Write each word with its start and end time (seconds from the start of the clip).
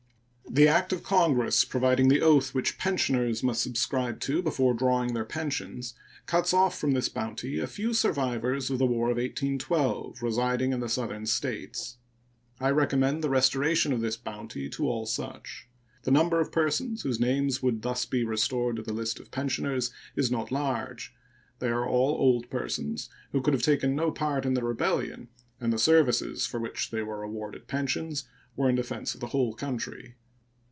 The 0.53 0.67
act 0.67 0.91
of 0.91 1.01
Congress 1.01 1.63
providing 1.63 2.09
the 2.09 2.19
oath 2.19 2.53
which 2.53 2.77
pensioners 2.77 3.41
must 3.41 3.61
subscribe 3.63 4.19
to 4.21 4.41
before 4.41 4.73
drawing 4.73 5.13
their 5.13 5.23
pensions 5.23 5.93
cuts 6.25 6.53
off 6.53 6.77
from 6.77 6.91
this 6.91 7.07
bounty 7.07 7.57
a 7.57 7.67
few 7.67 7.93
survivors 7.93 8.69
of 8.69 8.77
the 8.77 8.85
War 8.85 9.05
of 9.07 9.15
1812 9.15 10.21
residing 10.21 10.73
in 10.73 10.81
the 10.81 10.89
Southern 10.89 11.25
States. 11.25 11.99
I 12.59 12.69
recommend 12.71 13.23
the 13.23 13.29
restoration 13.29 13.93
of 13.93 14.01
this 14.01 14.17
bounty 14.17 14.67
to 14.71 14.89
all 14.89 15.05
such. 15.05 15.69
The 16.03 16.11
number 16.11 16.41
of 16.41 16.51
persons 16.51 17.03
whose 17.03 17.17
names 17.17 17.63
would 17.63 17.81
thus 17.81 18.03
be 18.05 18.25
restored 18.25 18.75
to 18.75 18.81
the 18.81 18.91
list 18.91 19.21
of 19.21 19.31
pensioners 19.31 19.93
is 20.17 20.29
not 20.29 20.51
large. 20.51 21.13
They 21.59 21.69
are 21.69 21.87
all 21.87 22.09
old 22.15 22.49
persons, 22.49 23.09
who 23.31 23.41
could 23.41 23.53
have 23.53 23.63
taken 23.63 23.95
no 23.95 24.11
part 24.11 24.45
in 24.45 24.55
the 24.55 24.63
rebellion, 24.65 25.29
and 25.61 25.71
the 25.71 25.79
services 25.79 26.45
for 26.45 26.59
which 26.59 26.91
they 26.91 27.03
were 27.03 27.23
awarded 27.23 27.69
pensions 27.69 28.27
were 28.57 28.67
in 28.67 28.75
defense 28.75 29.13
of 29.15 29.21
the 29.21 29.27
whole 29.27 29.53
country. 29.53 30.15